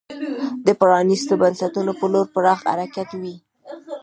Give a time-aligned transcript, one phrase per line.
[0.65, 3.35] د پرانیستو بنسټونو په لور پراخ حرکت وي.